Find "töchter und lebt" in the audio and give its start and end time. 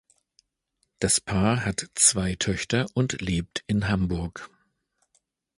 2.33-3.63